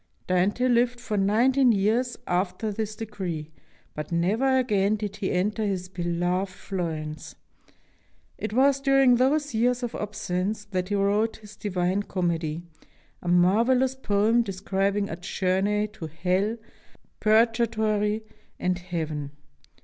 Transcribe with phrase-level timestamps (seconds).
[0.25, 3.51] Dante lived for nineteen years after this decree,
[3.93, 7.35] but never again did he enter his beloved Florence.
[8.39, 12.63] It was during those years of absence that he wrote his "Divine Comedy,"
[13.21, 16.57] a marvelous poem describing a journey to hell,
[17.19, 18.23] purgatory,
[18.59, 19.29] and heaven.